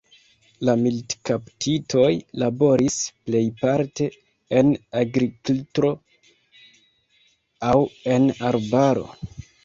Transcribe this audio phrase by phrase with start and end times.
[0.67, 2.05] La militkaptitoj
[2.43, 2.95] laboris
[3.27, 4.07] plejparte
[4.61, 5.91] en agrikltro
[7.73, 7.77] aŭ
[8.15, 9.05] en arbaro.